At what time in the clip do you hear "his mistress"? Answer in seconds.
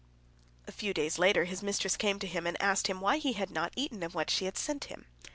1.45-1.95